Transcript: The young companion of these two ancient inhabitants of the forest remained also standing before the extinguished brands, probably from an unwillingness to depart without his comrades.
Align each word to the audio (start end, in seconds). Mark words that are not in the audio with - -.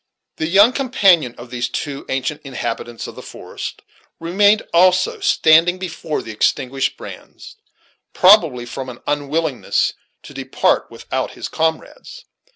The 0.37 0.47
young 0.47 0.73
companion 0.73 1.35
of 1.37 1.51
these 1.51 1.69
two 1.69 2.07
ancient 2.09 2.41
inhabitants 2.43 3.05
of 3.05 3.13
the 3.13 3.21
forest 3.21 3.83
remained 4.19 4.63
also 4.73 5.19
standing 5.19 5.77
before 5.77 6.23
the 6.23 6.31
extinguished 6.31 6.97
brands, 6.97 7.55
probably 8.11 8.65
from 8.65 8.89
an 8.89 9.01
unwillingness 9.05 9.93
to 10.23 10.33
depart 10.33 10.89
without 10.89 11.33
his 11.33 11.47
comrades. 11.47 12.25